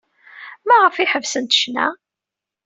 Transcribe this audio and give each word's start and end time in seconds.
Maɣef 0.67 0.95
ay 0.97 1.09
ḥebsent 1.13 1.55
ccna? 1.61 1.87